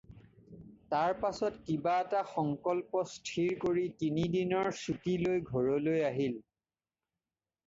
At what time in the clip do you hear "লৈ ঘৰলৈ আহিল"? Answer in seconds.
5.27-6.35